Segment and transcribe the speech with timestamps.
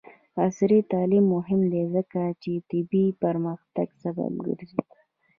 [0.45, 4.79] عصري تعلیم مهم دی ځکه چې د طبي پرمختګ سبب ګرځي.